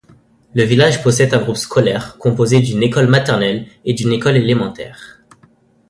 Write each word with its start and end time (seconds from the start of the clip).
Le 0.55 0.63
village 0.63 1.03
possède 1.03 1.31
un 1.35 1.43
groupe 1.43 1.57
scolaire, 1.57 2.17
composé 2.17 2.59
d'une 2.59 2.81
école 2.81 3.05
maternelle 3.05 3.67
et 3.85 3.93
d'une 3.93 4.11
école 4.13 4.35
élémentaire. 4.37 5.21